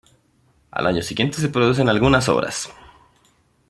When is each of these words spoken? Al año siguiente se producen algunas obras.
Al 0.71 0.87
año 0.87 1.03
siguiente 1.03 1.37
se 1.37 1.49
producen 1.49 1.87
algunas 1.87 2.27
obras. 2.27 2.71